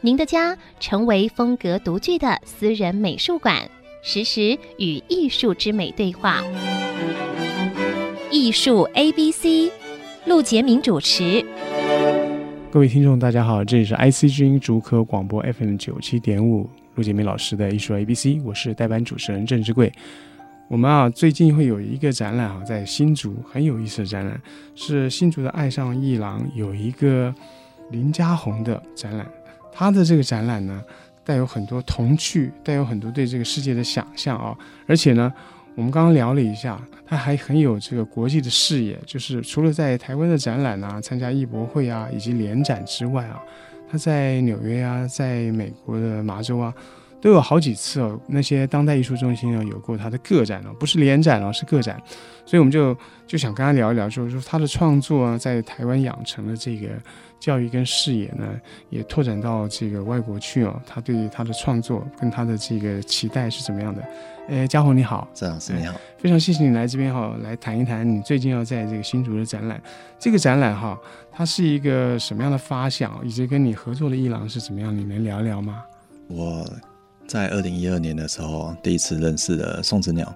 [0.00, 3.68] 您的家成为风格独具的私人美术馆，
[4.00, 6.40] 实时与艺术之美对话。
[8.30, 9.72] 艺术 A B C，
[10.24, 11.44] 陆杰明主持。
[12.70, 19.92] 各位听众，大家好，这里是 IC 之音竹科广播 FM 九七点五，陆杰明老师的艺术 A B C，我是代班主持人郑志贵。
[20.68, 24.40] 我们啊，最近会有一个展览啊，在新竹很有意思的展览，
[24.76, 27.34] 是新竹的爱上艺廊有一个
[27.90, 29.26] 林家鸿的展览。
[29.72, 30.82] 他的这个展览呢，
[31.24, 34.56] 带有很多童趣，带有很多对这个世界的想象啊。
[34.86, 35.32] 而且呢，
[35.74, 43.40] 我们刚刚聊了一下，他还很有这个国际的视野，就是除了在台湾的展览啊，参加艺博会啊，以及联展之外啊，
[43.90, 46.74] 他在纽约啊，在美国的麻州啊，
[47.20, 48.20] 都有好几次哦。
[48.26, 52.00] 那些当代艺术中心呢，有过他的个展哦，不是联展哦，是个展。
[52.44, 56.88] 所以我们就就想跟他聊一聊，就是说他的创作啊，在台湾养成了这个。
[57.40, 58.48] 教育跟视野呢，
[58.90, 60.82] 也拓展到这个外国去哦。
[60.84, 64.02] 他对他的创作跟他的这个期待是怎么样的？
[64.48, 69.80] 哎，嘉宏你好，郑老师你好，非常谢谢你来这边哈，来谈一谈你最近要在这个新竹的展览。
[70.18, 70.98] 这个展览哈，
[71.30, 74.92] 它是一个什么样的发想，以及跟你合作的艺廊是怎么样？
[74.92, 75.84] 你能聊聊吗？
[76.26, 76.68] 我
[77.28, 80.34] 在二零一二年的时候第一次认识了送子鸟，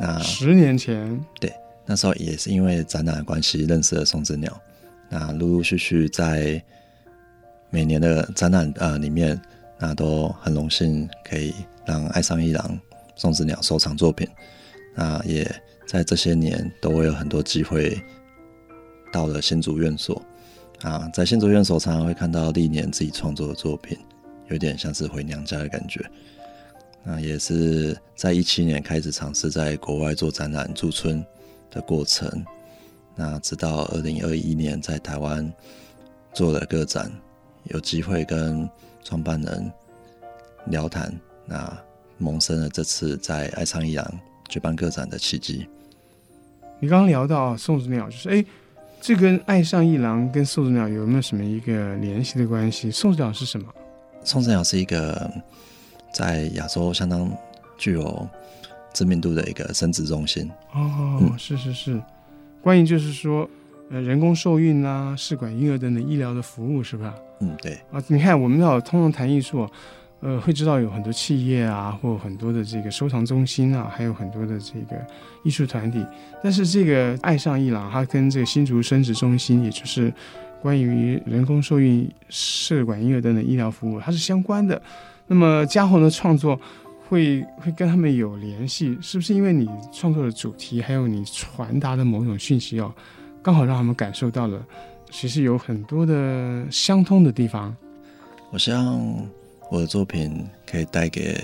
[0.00, 1.52] 那十年前，对，
[1.84, 4.58] 那时候也是因为展览的关系认识了送子鸟。
[5.10, 6.60] 那陆陆续续在
[7.68, 9.38] 每年的展览呃里面，
[9.78, 12.80] 那都很荣幸可以让爱上一郎
[13.14, 14.26] 送子鸟收藏作品。
[14.94, 15.44] 那也
[15.86, 18.00] 在这些年都会有很多机会
[19.12, 20.22] 到了新竹院所
[20.80, 23.98] 啊，在新竹院所常常会看到历年自己创作的作品，
[24.52, 26.04] 有点像是回娘家的感觉。
[27.02, 31.24] 那也是在一七年开始尝试在国外做展览驻村
[31.70, 32.44] 的过程。
[33.16, 35.52] 那直到二零二一年在台湾
[36.32, 37.10] 做了个展，
[37.64, 38.68] 有机会跟
[39.02, 39.72] 创办人
[40.66, 41.12] 聊谈，
[41.44, 41.76] 那
[42.18, 45.66] 萌生了这次在爱上一郎举办个展的契机。
[46.78, 48.44] 你刚刚聊到宋子鸟，就是哎，
[49.00, 52.90] 这跟爱上一郎跟宋子鸟有没有什么一个联系的关系？
[52.92, 53.66] 宋子鸟是什么？
[54.24, 55.30] 送子尧是一个
[56.12, 57.30] 在亚洲相当
[57.78, 58.28] 具有
[58.92, 60.50] 知名度的一个生殖中心。
[60.72, 62.00] 哦，嗯、是是是。
[62.60, 63.48] 关于就是说，
[63.90, 67.14] 呃，人工受孕啊，试管婴儿等等医疗的服务是吧？
[67.40, 67.72] 嗯，对。
[67.90, 69.68] 啊，你看我们要通常谈艺术，
[70.20, 75.04] 呃，会知道有很多企业啊，或很多的这个收藏中心啊，还有很多的这个
[75.42, 76.06] 艺术团体。
[76.40, 80.12] 但是这个爱上伊朗，它跟这个新竹生殖中心，也就是
[80.62, 84.80] 关于人工受孕、试管婴儿等等医疗服务，它是相关的。
[85.26, 86.58] 那么嘉鸿的创作。
[87.08, 92.90] 会会跟他们有联系，是不是因为你创作的主题，还有你传达的某种讯息哦，
[93.42, 94.64] 刚好让他们感受到了，
[95.10, 97.76] 其实有很多的相通的地方。
[98.50, 99.28] 我希望
[99.70, 101.38] 我的作品可以带给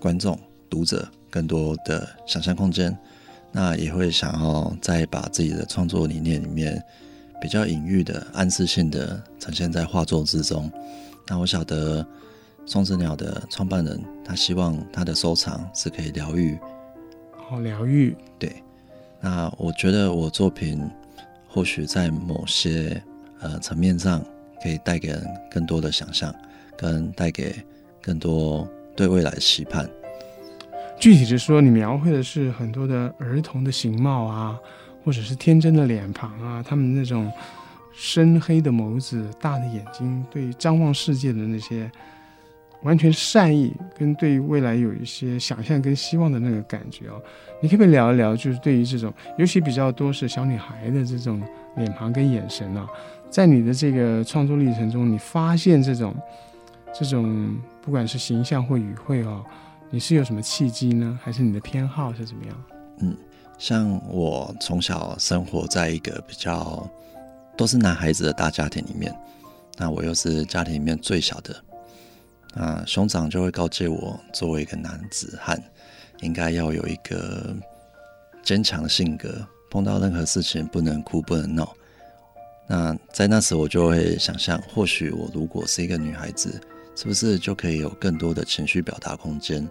[0.00, 0.36] 观众、
[0.68, 2.98] 读者更多的想象空间，
[3.52, 6.82] 那也会想要再把自己的创作理念里面
[7.46, 10.68] 比较隐喻的、暗示性的呈现在画作之中。
[11.28, 12.04] 那我晓得。
[12.68, 16.58] 松子鸟的创办人，他希望他的收藏是可以疗愈，
[17.36, 18.16] 好疗愈。
[18.40, 18.60] 对，
[19.20, 20.90] 那我觉得我作品
[21.46, 23.00] 或许在某些
[23.38, 24.20] 呃层面上，
[24.60, 26.34] 可以带给人更多的想象，
[26.76, 27.54] 跟带给
[28.02, 29.88] 更多对未来的期盼。
[30.98, 34.58] 具体是说，你描绘的是很多的儿童的形貌啊，
[35.06, 37.32] 或者是天真的脸庞啊，他们那种
[37.94, 41.88] 深黑的眸子、大的眼睛，对张望世界的那些。
[42.82, 47.20] 完全善意跟对未来有一些想象跟希望的那个感觉哦，
[47.60, 48.36] 你可不可以聊一聊？
[48.36, 51.42] 就是对于这种，尤其比较多是小女孩的这种
[51.76, 52.86] 脸庞跟眼神啊，
[53.28, 56.14] 在你的这个创作历程中，你发现这种
[56.92, 59.42] 这种不管是形象或语汇哦，
[59.90, 61.18] 你是有什么契机呢？
[61.24, 62.64] 还是你的偏好是怎么样？
[63.00, 63.16] 嗯，
[63.58, 66.88] 像我从小生活在一个比较
[67.56, 69.14] 都是男孩子的大家庭里面，
[69.78, 71.56] 那我又是家庭里面最小的。
[72.54, 75.62] 啊，兄长就会告诫我，作为一个男子汉，
[76.20, 77.54] 应该要有一个
[78.42, 81.70] 坚强的性格，碰到任何事情不能哭不能闹。
[82.66, 86.58] 那在那时，我就会想象，或许我如果是一个女孩子，
[86.94, 89.68] 是不是就可以有更多的情绪表达空间？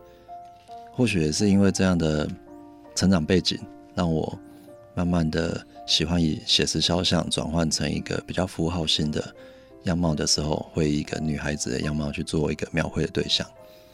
[0.92, 2.28] 或许也是因为这样的
[2.96, 3.60] 成长背景，
[3.94, 4.40] 让我
[4.96, 9.24] 慢慢的喜欢以写实肖像转换成一个比较符号性的
[9.84, 13.46] 样貌的时候，会以一个女孩子的样貌去做一个描绘的对象。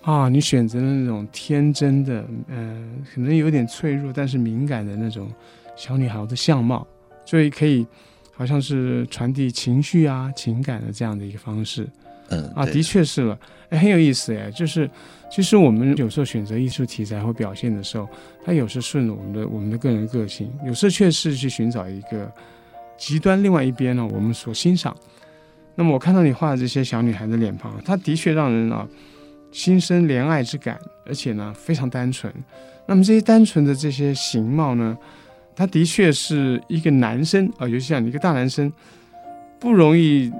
[0.03, 5.29] 啊，你选择了那种天真的，嗯、呃，可能有点脆弱，但是敏感的那种
[5.75, 6.87] 小女孩的相貌，
[7.25, 7.85] 所以可以。
[8.33, 11.87] 好像是传递情绪啊、情感的这样的一个方式，
[12.31, 13.37] 嗯啊，的确是了，
[13.69, 14.89] 哎，很有意思哎，就是
[15.29, 18.07] 其实我们有时候选择艺术题材或表现的时候，
[18.43, 22.31] 它有时顺着我们的我们的个人个性，有时候却是去寻找一个
[22.97, 24.95] 极端另外一边呢，我们所欣赏。
[25.75, 28.87] 那么我看到你画的这些小女孩的脸庞，它的确让人啊
[29.51, 32.33] 心生怜爱之感，而且呢非常单纯。
[32.87, 34.97] 那么这些单纯的这些形貌呢？
[35.53, 38.71] 它的确是一个男生啊，尤其像你一个大男生，
[39.59, 40.31] 不容易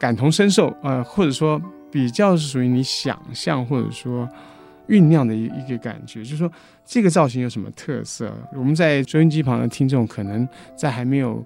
[0.00, 1.60] 感同身受呃，或者说
[1.92, 4.28] 比较是属于你想象或者说
[4.88, 6.24] 酝酿的一一个感觉。
[6.24, 6.50] 就是说，
[6.84, 8.32] 这个造型有什么特色？
[8.52, 11.44] 我们在收音机旁的听众可能在还没有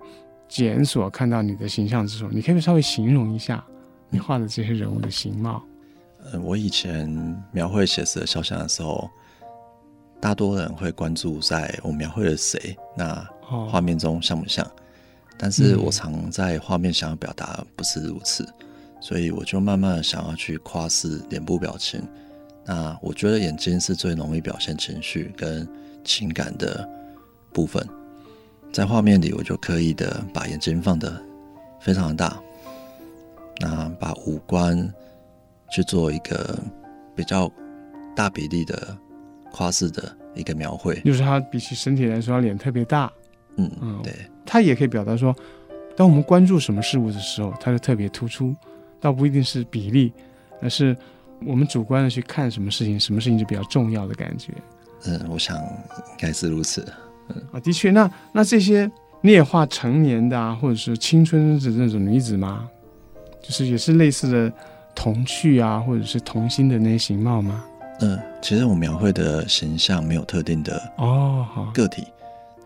[0.48, 3.62] 检索看到你的形象之时，你可以稍微形容一下
[4.08, 5.62] 你画的这些人物的形貌。
[6.32, 9.10] 呃，我以前描绘写实的肖像的时候。
[10.20, 14.66] 大多人会关注在我描绘了谁，那画面中像不像？
[15.38, 18.46] 但是我常在画面想要表达不是如此，
[19.00, 22.02] 所以我就慢慢的想要去夸饰脸部表情。
[22.64, 25.68] 那我觉得眼睛是最容易表现情绪跟
[26.02, 26.88] 情感的
[27.52, 27.86] 部分，
[28.72, 31.22] 在画面里我就刻意的把眼睛放的
[31.80, 32.40] 非常的大，
[33.60, 34.92] 那把五官
[35.70, 36.58] 去做一个
[37.14, 37.50] 比较
[38.14, 38.96] 大比例的。
[39.56, 43.08] 夸饰的一个描绘，就是他比起身体来说，他脸特别大。
[43.56, 44.12] 嗯嗯，对，
[44.44, 45.34] 他也可以表达说，
[45.96, 48.54] 当我们关注什么事物的时候，它就特别突出，
[49.00, 50.12] 倒不一定是比例，
[50.60, 50.96] 而是
[51.46, 54.52] 我们主观的去看什么事情，什么事情就比较重要的感觉。
[55.06, 56.86] 嗯，我想应该是如此。
[57.28, 62.68] 嗯啊，的确，那那这些你也画成年的啊，或者是青春的那种女子吗？
[63.42, 64.52] 就是也是类似的
[64.94, 67.64] 童趣啊，或者是童心的那些形貌吗？
[68.00, 72.04] 嗯，其实我描绘的形象没有特定的哦个体，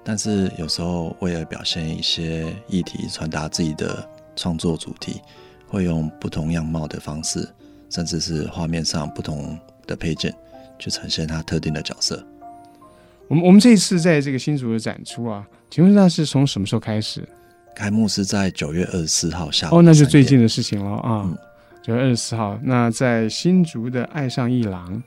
[0.08, 5.20] 但是有时候为了表现一些议题，传达自己的创作主题，
[5.66, 7.46] 会用不同样貌的方式，
[7.90, 10.34] 甚至是画面上不同的配件，
[10.78, 12.26] 去呈现它特定的角色。
[13.28, 17.28] 我们我们这一次在这个新竹的展出啊，请问那是从什么时候开始？
[17.76, 19.76] 开幕是在九月二十四号下午。
[19.76, 21.24] 哦，那是最近的事情了啊。
[21.26, 21.36] 嗯
[21.82, 25.02] 九月二十四号，那在新竹的爱上艺廊，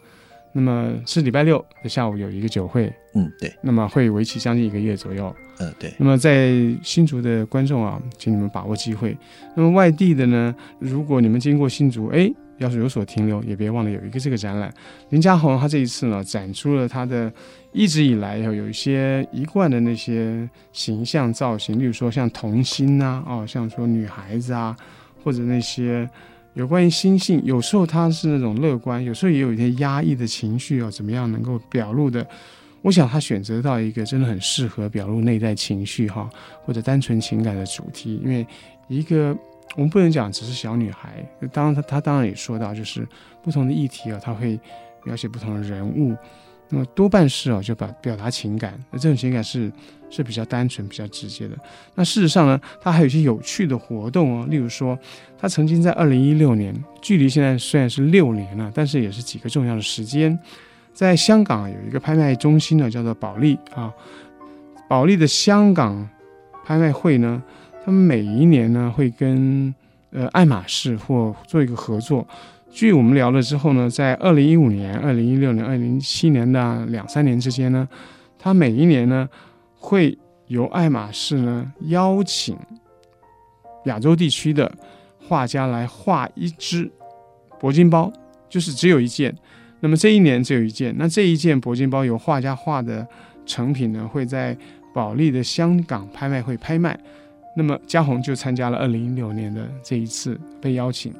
[0.53, 5.93] 那么是礼拜六的下午有一个酒会，嗯，对，那么会为期将近一个月左右，嗯，对。
[5.97, 6.51] 那么在
[6.83, 9.17] 新竹的观众啊，请你们把握机会。
[9.55, 14.73] 那么外地的呢，如果你们经过新竹，哎，要是有所停留，也别忘了有一个这个展览。
[15.09, 17.31] 林家鸿他这一次呢，展出了他的
[17.71, 24.75] 一直以来有有一些一贯的那些形象造型，例如说像童星呐，哦，像说女孩子啊，
[25.23, 26.09] 或者那些。
[26.53, 32.25] 有关于心性，有时候他是那种乐观，有时候也有一些压抑的情绪哦，怎么样能够表露的？
[32.81, 36.29] 我想他选择到一个真的很适合表露内在情绪哈，
[36.63, 38.19] 或者单纯情感的主题。
[38.23, 38.45] 因为
[38.87, 39.37] 一个
[39.75, 43.07] 我们不能讲只是小女孩，当然他他当然也说到，就是
[43.41, 44.59] 不同的议题啊，他会
[45.03, 46.15] 描写不同的人物。
[46.71, 49.69] 那么多半是哦，就把表达情感，那这种情感是
[50.09, 51.55] 是比较单纯、比较直接的。
[51.95, 54.97] 那事实上呢，他还有一些有趣的活动哦，例如说，
[55.37, 60.39] 他曾经在二零一六年，距离现在虽然是六年了，但是也是几个重要的时间，
[60.93, 63.93] 在香港有一个拍卖中心呢，叫做保利啊，
[64.87, 66.07] 保利的香港
[66.65, 67.43] 拍卖会呢，
[67.83, 69.75] 他们每一年呢会跟
[70.11, 72.25] 呃爱马仕或做一个合作。
[72.71, 77.87] 据我们聊了之后呢，在二零一五年、二零一六年、二零一七年的两三年之间呢，
[78.39, 79.29] 他每一年呢
[79.75, 82.57] 会由爱马仕呢邀请
[83.85, 84.71] 亚洲地区的
[85.27, 86.89] 画家来画一只
[87.59, 88.11] 铂金包，
[88.49, 89.35] 就是只有一件。
[89.81, 93.05] 那么这一年只有一件，那这一件铂金包由画家画的
[93.45, 94.57] 成品呢，会在
[94.93, 96.97] 保利的香港拍卖会拍卖。
[97.57, 101.13] 那么嘉宏就参加了二零一六年的这一次被邀请。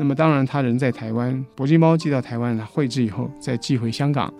[0.00, 4.32] 那么当然，他人在台湾，铂金包寄到台湾来绘制以后，再寄回香港，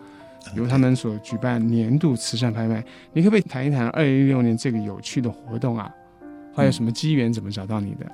[0.57, 2.83] 由他们所举办年度慈善拍卖。
[3.13, 5.95] 你可不可以谈一谈二零一六年这个有趣的活动啊？
[6.55, 7.31] 还有什么机缘？
[7.31, 8.07] 怎么找到你的？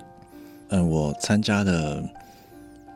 [0.71, 2.03] 嗯，我参加的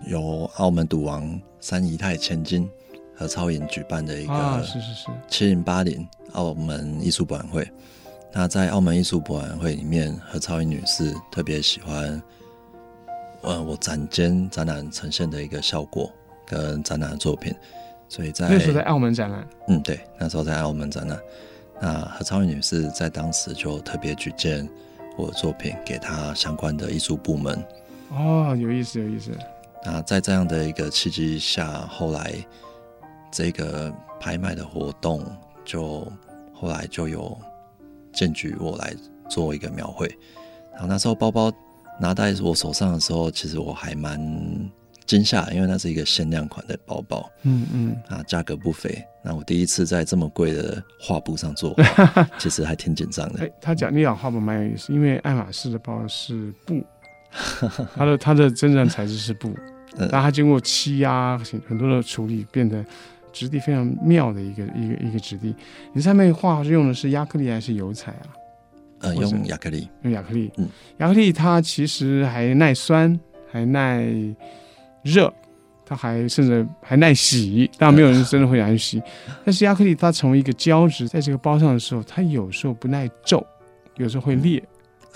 [0.08, 2.68] 由澳门赌王三姨太千金
[3.14, 7.64] 何超颖举办的一个是是是七零八零澳门艺术博览会。
[8.32, 12.20] 那在澳门艺术博览会里面，何超颖女士特别喜欢，
[13.42, 16.12] 呃，我展间展览呈现的一个效果
[16.46, 17.54] 跟展览的作品，
[18.08, 21.18] 所以在那时候在澳门展览，嗯，对，那时候在澳门展览，
[21.80, 24.68] 那何超云女士在当时就特别举荐
[25.16, 27.64] 我的作品给她相关的艺术部门。
[28.10, 29.30] 哦，有意思，有意思。
[29.84, 32.34] 那在这样的一个契机下，后来
[33.30, 35.24] 这个拍卖的活动
[35.64, 36.06] 就
[36.52, 37.38] 后来就有
[38.12, 38.94] 荐举我来
[39.28, 40.06] 做一个描绘。
[40.72, 41.50] 然后那时候包包
[42.00, 44.18] 拿在我手上的时候，其实我还蛮
[45.06, 47.30] 惊吓，因为那是一个限量款的包包。
[47.42, 47.96] 嗯嗯。
[48.08, 49.04] 啊，价格不菲。
[49.22, 51.76] 那我第一次在这么贵的画布上做，
[52.38, 53.40] 其实还挺紧张的。
[53.40, 56.82] 哎、欸，他讲你讲画布蛮有意思，因为爱马仕的包是布。
[57.94, 59.54] 它的它的真正材质是布，
[60.10, 61.38] 但它经过漆压
[61.68, 62.84] 很多的处理，变得
[63.32, 65.54] 质地非常妙的一个一个一个质地。
[65.92, 68.26] 你上面画是用的是亚克力还是油彩啊？
[69.00, 70.50] 呃，用亚克力，用亚克力。
[70.56, 73.18] 嗯，亚克力它其实还耐酸，
[73.50, 74.06] 还耐
[75.02, 75.32] 热，
[75.84, 77.70] 它还甚至还耐洗。
[77.78, 79.02] 当然没有人 真的会拿去洗，
[79.44, 83.44] 但是亚克力它成为一个胶质，在这个包上的时候，它有时候不耐皱，
[83.96, 84.62] 有时候会裂。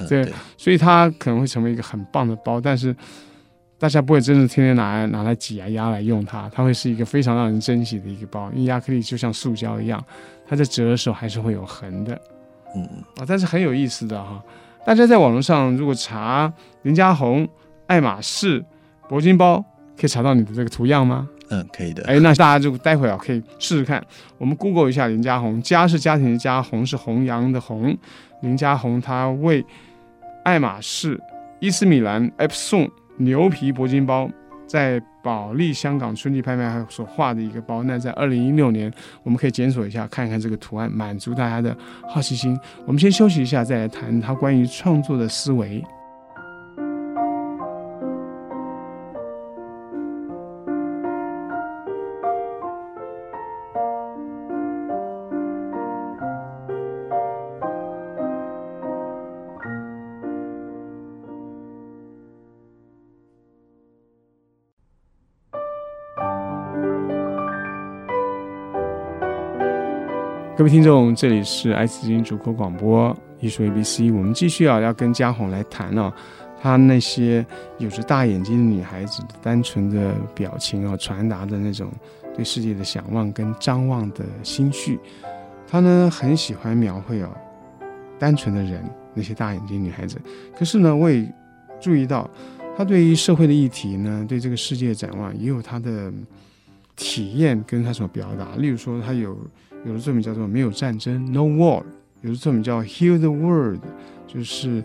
[0.09, 2.93] 对，所以它可能会成为一个很棒的包，但是
[3.79, 10.05] 大家不会真的天天拿来拿来挤啊压来用它，它会是一个非常让人珍惜的一个包，因为亚克力就像塑胶一样，
[10.49, 12.21] 它在折的时候还是会有痕的，
[12.75, 12.83] 嗯
[13.19, 14.43] 啊，但是很有意思的哈，
[14.85, 16.53] 大家在网络上如果查
[16.83, 17.49] 林家红
[17.87, 18.65] 爱马仕
[19.09, 19.65] 铂金包，
[19.97, 21.29] 可以查到你的这个图样吗？
[21.51, 22.03] 嗯，可以的。
[22.05, 24.03] 哎，那大家就待会啊可以试试看，
[24.39, 27.97] 我们 Google 一下林家红，家是家庭的家，红是弘扬的红。
[28.41, 29.65] 林家红他为
[30.43, 31.21] 爱马仕、
[31.61, 34.29] 伊斯米兰、Epson 牛皮铂金包，
[34.67, 37.83] 在保利香港春季拍卖所画的一个包。
[37.83, 41.75] 那在二零一六年，我们可以检索一下，看一看这个图案，满足大家的
[42.07, 42.57] 好奇心。
[42.87, 45.83] 我们先休息一下，再来谈他关于创作的思维。
[70.57, 76.13] 各位听众，这里是爱思之音主客广播艺术 ABC，我们继续啊，要跟嘉鸿来谈哦，
[76.63, 77.45] 他那些
[77.79, 81.91] 有着大眼睛的女孩子单纯的表情啊，传达的那种
[82.37, 84.97] 对世界的想望跟张望的心绪。
[85.67, 87.29] 他呢很喜欢描绘哦，
[88.17, 90.21] 单纯的人，那些大眼睛女孩子。
[90.57, 91.29] 可是呢，我也
[91.81, 92.31] 注意到，
[92.77, 96.13] 他对于社会的议题呢，对这个世界展望，也有他的
[96.97, 98.57] 体验跟他所表达。
[98.57, 99.39] 例如说，他有。
[99.87, 101.85] 有的作品叫做《没有战争》（No War），
[102.23, 103.81] 有的作品叫《Heal the World》，
[104.27, 104.83] 就是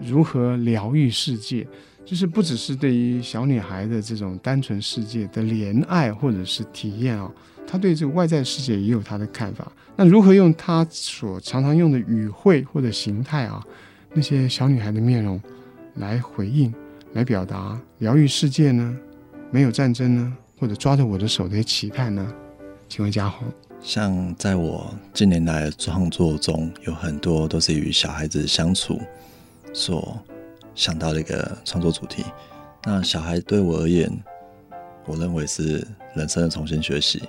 [0.00, 1.66] 如何疗愈世界。
[2.04, 7.28] 就是不只是对于小女孩的这种单纯世界的怜爱或者是体验啊，
[7.66, 9.72] 他对这个外在世界也有他的看法。
[9.96, 13.60] 那如何用他所常常用的语汇或者形态啊，
[14.14, 15.40] 那些小女孩的面容
[15.96, 16.72] 来回应、
[17.14, 18.96] 来表达疗愈世界呢？
[19.50, 20.36] 没有战争呢？
[20.60, 22.34] 或者抓着我的手的期盼呢？
[22.86, 23.48] 请问嘉鸿。
[23.80, 29.00] 像在我近年来创作中，有很多都是与小孩子相处
[29.72, 30.22] 所
[30.74, 32.22] 想到的一个创作主题。
[32.84, 34.12] 那小孩对我而言，
[35.06, 37.22] 我认为是人生的重新学习。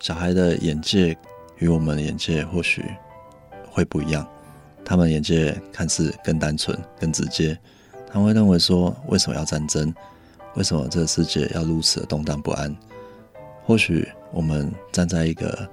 [0.00, 1.14] 小孩的眼界
[1.58, 2.82] 与我们的眼界或许
[3.70, 4.26] 会不一样，
[4.82, 7.58] 他们眼界看似更单纯、更直接。
[8.10, 9.92] 他们会认为说：为什么要战争？
[10.56, 12.74] 为什么这个世界要如此的动荡不安？
[13.64, 15.68] 或许我们站在一个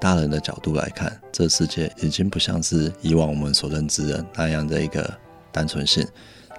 [0.00, 5.12] 大人的角度来看，这世界已经不像是以往我们所认知的那样的一个
[5.52, 6.06] 单纯性。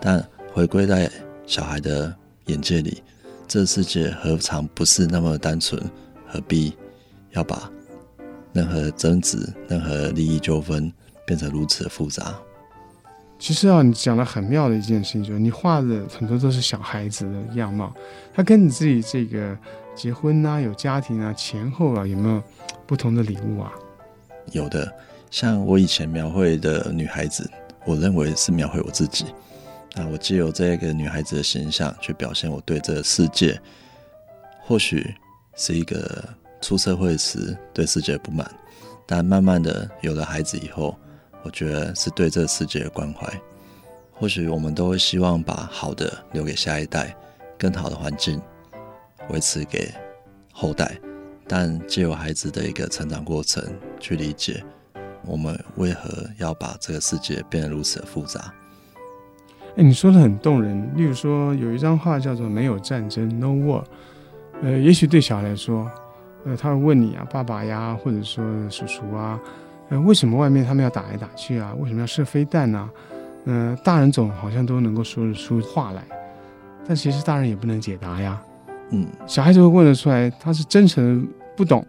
[0.01, 1.12] 但回归在
[1.45, 2.13] 小孩的
[2.45, 3.03] 眼界里，
[3.47, 5.81] 这世界何尝不是那么单纯？
[6.29, 6.75] 何必
[7.31, 7.71] 要把
[8.51, 10.91] 任何争执、任何利益纠纷
[11.25, 12.38] 变成如此的复杂？
[13.39, 17.94] 其实啊，你讲的很妙的一件事情，就是你画的很多都是小孩子的样貌，
[18.34, 19.58] 他跟你自己这个。
[19.98, 22.39] 结婚啊，有家庭啊，前后啊，有没有
[22.86, 23.72] 不同的礼物啊？
[24.51, 24.94] 有的，
[25.32, 27.50] 像我以前描绘的女孩子，
[27.84, 29.25] 我认为是描绘我自己。
[29.96, 33.60] 那我借由这个女孩子的形象去表现我对这个世界，
[34.62, 35.15] 或许
[35.56, 36.24] 是一个
[36.62, 38.48] 出社会时对世界的不满，
[39.08, 40.96] 但慢慢的有了孩子以后，
[41.48, 43.25] 我觉得是对这个世界的关怀。
[44.12, 47.16] 或许我们都会希望把好的留给下一代，
[47.58, 48.42] 更好的环境。
[49.30, 49.89] 维持给
[50.51, 50.98] 后代，
[51.48, 53.63] 但借由孩子的一个成长过程
[53.98, 54.62] 去理解，
[55.25, 58.54] 我们为何要把这个世界变得如此的复杂？
[59.77, 60.89] 哎，你说的很动人。
[60.96, 63.84] 例如说，有一张画叫做“没有战争 ”（No War）。
[64.63, 65.89] 呃，也许对小孩来说，
[66.46, 69.39] 呃，他会问你啊，爸爸呀，或者说叔叔啊，
[69.89, 71.74] 呃，为什么外面他们要打来打去啊？
[71.79, 72.89] 为什么要射飞弹呢？
[73.46, 76.03] 嗯、呃，大人总好像都能够说得出话来，
[76.86, 78.41] 但其实大人也不能解答呀。
[78.89, 81.86] 嗯，小孩子会问得出来，他是真诚的不懂。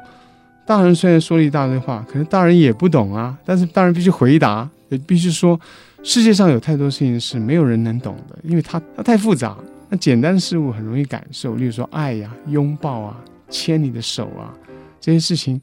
[0.65, 3.37] 大人虽然说了一大堆话，可是大人也不懂啊。
[3.45, 5.59] 但是大人必须回答，也必须说。
[6.05, 9.57] 世界上有太多事情是没有人能懂的，因为它它太复杂。
[9.89, 14.55] 那简单的事物很容易感受，例如说爱呀、啊、拥抱啊、牵你的手啊，
[15.01, 15.61] 这些事情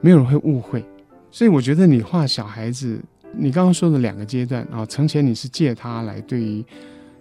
[0.00, 0.84] 没有人会误会。
[1.30, 3.00] 所以我觉得你画小孩子，
[3.32, 6.64] 你刚刚说的两个阶段啊，从前你是借他来对于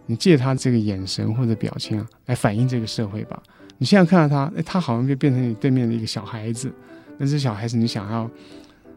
[0.05, 3.41] 你借他这个眼神或者表情啊来反映这个社会吧。
[3.77, 6.71] 你现在看到他，哎，他好像就变成你对面的一个小孩子，
[7.17, 8.29] 那这小孩子你想要。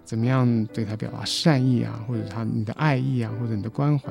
[0.02, 4.10] 怎么样对他表达善意啊，或者他你的爱意啊，或者你的关怀？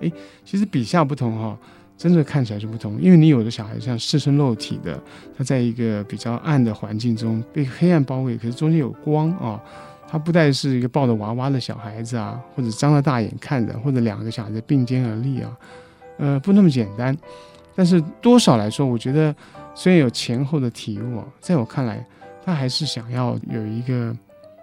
[0.00, 0.12] 诶，
[0.44, 1.58] 其实笔下不同哈、
[1.96, 3.00] 真的看起来是不同。
[3.00, 5.02] 因为你有的小孩像赤身露体的，
[5.34, 9.58] 他在一个比较暗的环境中被黑暗包围，可是中间有光啊、
[10.10, 15.56] 他不再是一个抱着娃娃的小孩子啊，或者张着大眼看着，或者两个小孩子并肩而立啊，
[16.16, 17.16] 呃，不那么简单。
[17.76, 19.34] 但是多少来说，我觉得
[19.74, 22.04] 虽然有前后的体悟，啊在我看来，
[22.44, 24.16] 他还是想要有一个。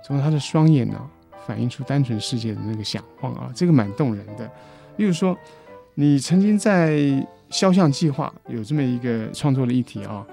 [0.07, 1.01] 从他的双眼呢、
[1.47, 4.47] 反映出单纯世界的那个想望啊，这个蛮动人的。
[4.97, 5.35] 例如说，
[5.95, 7.01] 你曾经在
[7.49, 10.23] 肖像计划有这么一个创作的议题啊，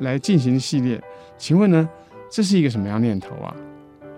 [0.00, 1.00] 来进行系列，
[1.38, 1.88] 请问呢，
[2.28, 3.54] 这是一个什么样念头啊？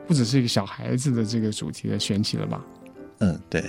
[0.09, 2.65] 不只是一个小孩子的这个主题的选起了吧？
[3.19, 3.62] 嗯，对，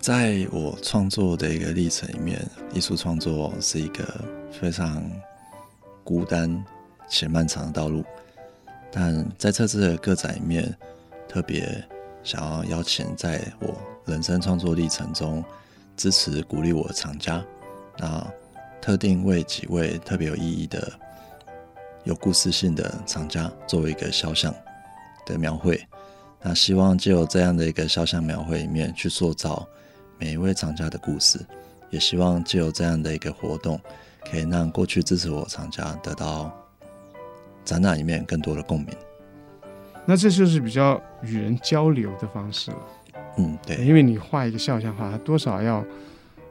[0.00, 4.04] 在我创作的一个历程里面，艺术创作是一个
[4.50, 5.08] 非常
[6.02, 6.64] 孤单
[7.08, 8.04] 且漫长的道路。
[8.90, 10.76] 但在这次的个展里面，
[11.28, 11.84] 特别
[12.24, 13.76] 想要邀请在我
[14.06, 15.44] 人生创作历程中
[15.96, 17.44] 支持鼓励我的厂家，
[17.96, 18.26] 那
[18.80, 20.92] 特定为几位特别有意义的、
[22.02, 24.52] 有故事性的厂家作为一个肖像
[25.32, 25.80] 的描绘。
[26.40, 29.66] 那希望借由这样的一个肖像描绘里面去塑造
[30.18, 31.38] 每一位藏家的故事，
[31.90, 33.80] 也希望借由这样的一个活动，
[34.30, 36.52] 可以让过去支持我的厂家得到。
[37.64, 38.88] 展览里面更多的共鸣，
[40.06, 42.78] 那这就是比较与人交流的方式了。
[43.36, 45.84] 嗯，对，因为你画一个肖像画，它多少要，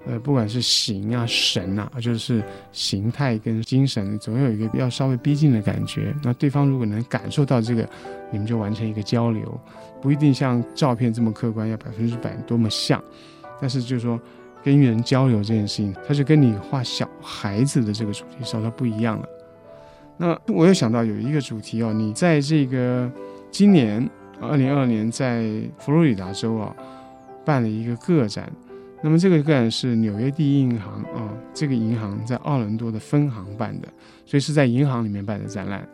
[0.08, 2.42] 呃，不管是形啊、神啊，就是
[2.72, 6.16] 形态跟精神，总有一个比较稍微逼近的感觉。
[6.24, 7.88] 那对方如果能感受到这个，
[8.32, 9.60] 你们就完成一个交流，
[10.02, 13.04] 不一定像照片这么客观，要百分之百多么像。
[13.60, 14.20] 但是就是说，
[14.64, 19.28] 跟人交流这件事情，它就跟你画小孩子的这个主题稍稍不一样了。
[20.16, 23.12] 那我又想到有一个主题哦，你在这个
[23.52, 26.76] 今年二零二二年在佛罗里达州啊
[27.44, 28.52] 办了一个个展，
[29.04, 33.88] 那么这个个展是纽约第一银行啊，这个银行在奥伦多的分行办的，
[34.26, 35.88] 所以是在银行里面办的展览，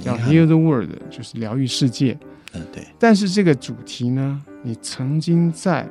[0.00, 2.18] 叫 Heal the World，就是疗愈世界。
[2.52, 2.84] 嗯，对。
[2.98, 5.88] 但是这个主题呢，你曾经在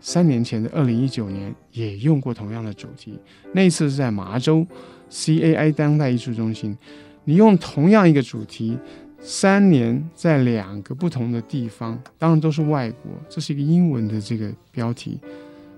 [0.00, 3.18] 三年前的二零一九年也用过同样的主题，
[3.52, 4.66] 那一次是在麻州
[5.10, 6.76] CAI 当代艺术中心。
[7.24, 8.76] 你用同样一个主题，
[9.20, 15.20] 三年在两个不同的地方，当然都是外国，这是一个英文的这个标题，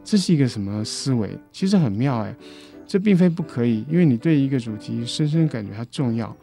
[0.05, 1.31] 这是一个什么思维？
[1.53, 2.35] 其实很妙哎，
[2.87, 6.35] 这并非不可以，因为你对一个主题深深感觉它重要。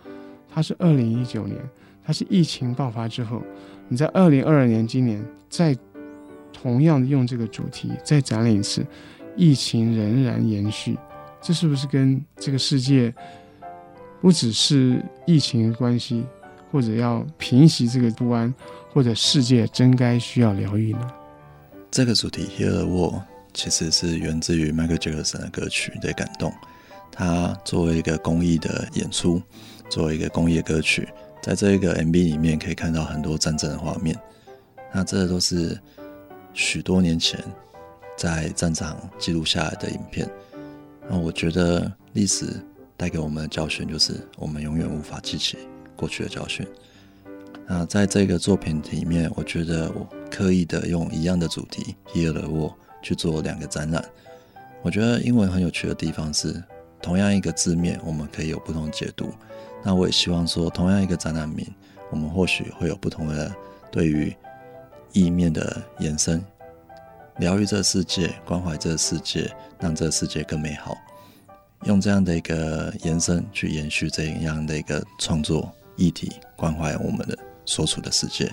[0.52, 1.58] 它是二零一九年，
[2.04, 3.44] 它是疫情爆发之后，
[3.88, 5.78] 你在二零二二年今年再
[6.52, 8.86] 同样用这个主题再展览一次，
[9.36, 10.98] 疫情仍然延续，
[11.42, 13.14] 这是不是跟这个世界？
[14.22, 16.26] 不只是疫情关系，
[16.72, 18.54] 或者要平息这个不安，
[18.92, 21.08] 或者世界真该需要疗愈呢？
[21.90, 23.14] 这个主题《Heal the World》
[23.54, 26.54] 其实是源自于迈克·杰克逊的歌曲的感动。
[27.12, 29.42] 他作为一个公益的演出，
[29.90, 31.08] 作为一个公益歌曲，
[31.42, 34.18] 在这一个 MV 里面可以看到很多战争的画面。
[34.94, 35.80] 那这都是
[36.54, 37.44] 许多年前
[38.18, 40.30] 在战场记录下来的影片。
[41.10, 42.60] 那我觉得历史。
[43.00, 45.58] 带给我们的教训就是，我们永远无法记起
[45.96, 46.68] 过去的教训。
[47.66, 54.04] 那在这个作品里面，我觉得我刻意的用一样的主题 “Heal the World” 去做两个展览。
[54.82, 56.64] 我觉得英文很有趣的地方是，
[57.02, 59.32] 同样一个字面，我们可以有不同解读。
[59.84, 61.66] 那我也希望说，同样一个展览名，
[62.10, 63.54] 我们或许会有不同的
[63.92, 64.36] 对于
[65.12, 66.44] 意面的延伸，
[67.38, 70.98] 疗愈这个世界，关怀这个世界，让这个世界更美好。
[71.86, 78.52] 用这样的一个延伸去延续这样的一个创作议题，关怀我们的所处的世界。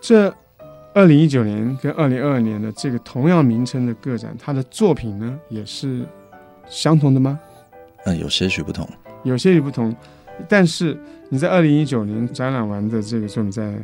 [0.00, 0.34] 这
[0.94, 6.04] 二零一九年跟二零二二年的这个同样名称的个展，它的作品呢也是
[6.68, 7.38] 相同的吗？
[8.04, 8.88] 嗯，有些许不同，
[9.22, 9.94] 有些许不同。
[10.48, 10.98] 但是
[11.28, 13.74] 你在二零一九年展览完的这个作品在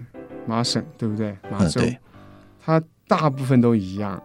[0.46, 1.36] 麻省，对不对？
[1.50, 1.96] 麻州，嗯、
[2.64, 4.22] 它大部分都一样，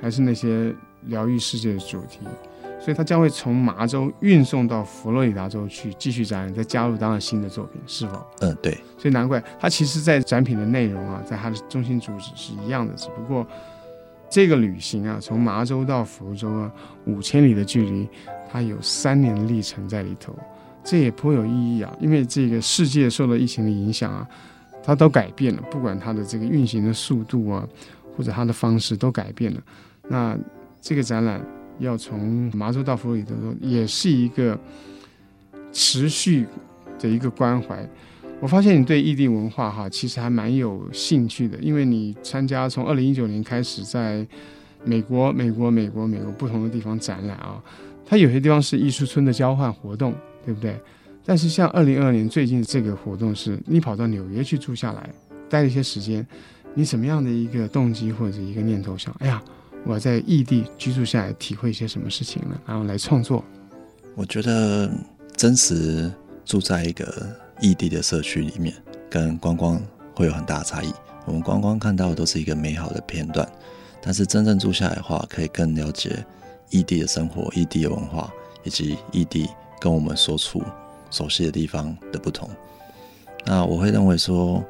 [0.00, 2.20] 还是那些疗愈世界的主题。
[2.80, 8.24] 所以他将会从麻州运送到佛罗里达州去继续展览，再加入当然新的作品，是否？
[8.40, 8.72] 嗯，对。
[8.96, 13.46] 所以难怪他其实，在展品的内容啊，在他的中心主旨是一样的，只不过
[14.30, 16.72] 这个旅行啊，从麻州到福州啊，
[17.04, 18.08] 五千里的距离，
[18.48, 20.34] 它有三年的历程在里头，
[20.84, 21.92] 这也颇有意义啊。
[22.00, 24.26] 因为这个世界受到疫情的影响啊，
[24.82, 27.68] 它都改变了，不管它的这个运行的速度啊，
[28.16, 29.60] 或者它的方式都改变了。
[30.08, 30.38] 那
[30.80, 31.44] 这个展览。
[31.78, 34.58] 要从麻州到佛罗里达州，也是一个
[35.72, 36.46] 持续
[36.98, 37.88] 的一个关怀。
[38.40, 44.24] 我发现你对异地文化哈，其实还蛮有兴趣的，因为你参加从二零一九年开始在
[44.84, 47.60] 美国、美国、美国、美国不同的地方展览啊。
[48.06, 50.14] 它有些地方是艺术村的交换活动，
[50.44, 50.76] 对不对？
[51.24, 55.10] 但是像二零二二年最近这个活动是，你跑到纽约去住下来，
[55.48, 56.26] 待了一些时间，
[56.74, 59.14] 你什么样的一个动机或者一个念头想？
[59.18, 59.42] 哎呀。
[59.88, 62.60] 我在异地居住下来，体会一些什么事情呢？
[62.66, 63.42] 然后来创作。
[64.14, 64.90] 我觉得
[65.34, 66.12] 真实
[66.44, 68.74] 住在一个异地的社区里面，
[69.08, 69.80] 跟观光
[70.14, 70.92] 会有很大的差异。
[71.24, 73.50] 我们观光看到的都是一个美好的片段，
[74.02, 76.22] 但是真正住下来的话，可以更了解
[76.68, 78.30] 异地的生活、异地的文化，
[78.64, 79.48] 以及异地
[79.80, 80.62] 跟我们所处
[81.10, 82.50] 熟悉的地方的不同。
[83.46, 84.62] 那我会认为说，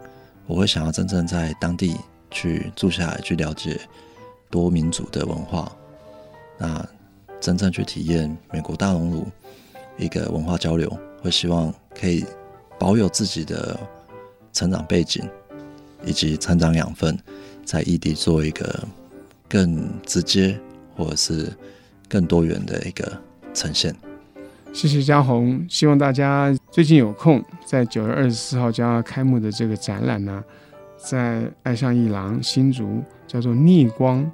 [0.47, 1.97] 我会想要真正在当地
[2.31, 3.81] 去住下来，去了解。
[4.51, 5.71] 多民族的文化，
[6.59, 6.87] 那
[7.41, 9.27] 真正去体验美国大熔炉
[9.97, 10.91] 一个文化交流，
[11.23, 12.25] 会希望可以
[12.79, 13.79] 保有自己的
[14.53, 15.29] 成长背景
[16.05, 17.19] 以及成长养分，
[17.65, 18.83] 在异地做一个
[19.49, 20.59] 更直接
[20.97, 21.53] 或者是
[22.09, 23.21] 更多元的一个
[23.55, 23.95] 呈现。
[24.73, 30.45] 谢谢嘉宏，希望大家最近有空，在九月二十四号将要开幕的这个展览呢，
[30.97, 34.31] 在爱上一郎新竹叫做逆光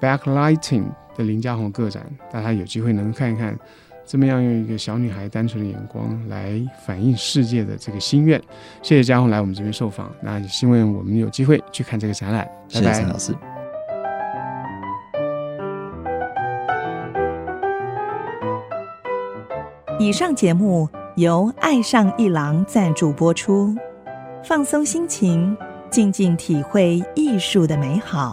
[0.00, 0.84] Backlighting
[1.16, 3.58] 的林嘉宏个展，大家有机会能看一看，
[4.04, 8.40] 怎么样用一个小女孩单纯的眼光来反映世界的这个心愿。
[8.80, 12.48] 谢谢嘉宏来我们这边受访，那也希望我们有机会去看这个展览。
[12.68, 13.34] 谢谢陈老师。
[19.98, 23.74] 以上节目由爱上一郎赞助播出，
[24.44, 25.56] 放松心情，
[25.90, 28.32] 静静体会艺术的美好。